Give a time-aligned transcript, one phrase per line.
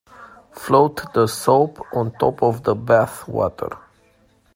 [0.53, 3.69] Float the soap on top of the bath water.